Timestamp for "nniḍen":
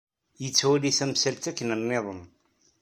1.79-2.21